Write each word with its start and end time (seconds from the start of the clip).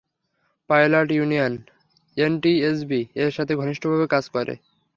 Pilot 0.69 1.07
union 1.11 1.53
NTSB 2.17 3.01
এর 3.15 3.31
সাথে 3.31 3.53
ঘনিষ্ঠভাবে 3.55 4.05
কাজ 4.07 4.25
করে। 4.29 4.53